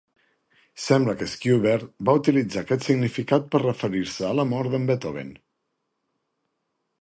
[0.83, 5.31] Sembla que Schubert va utilitzar aquest significat per referir-se a la mort de Beethoven.